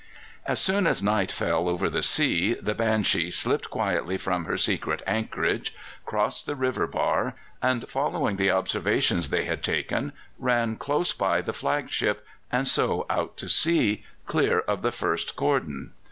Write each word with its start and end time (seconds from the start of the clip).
As 0.47 0.59
soon 0.59 0.87
as 0.87 1.03
night 1.03 1.31
fell 1.31 1.69
over 1.69 1.87
the 1.87 2.01
sea 2.01 2.55
the 2.55 2.73
Banshee 2.73 3.29
slipped 3.29 3.69
quietly 3.69 4.17
from 4.17 4.45
her 4.45 4.57
secret 4.57 5.03
anchorage, 5.05 5.75
crossed 6.07 6.47
the 6.47 6.55
river 6.55 6.87
bar, 6.87 7.35
and 7.61 7.87
following 7.87 8.37
the 8.37 8.49
observations 8.49 9.29
they 9.29 9.43
had 9.45 9.61
taken, 9.61 10.11
ran 10.39 10.75
close 10.77 11.13
by 11.13 11.39
the 11.41 11.53
flagship, 11.53 12.25
and 12.51 12.67
so 12.67 13.05
out 13.11 13.37
to 13.37 13.47
sea, 13.47 14.03
clear 14.25 14.61
of 14.61 14.81
the 14.81 14.91
first 14.91 15.35
cordon. 15.35 15.93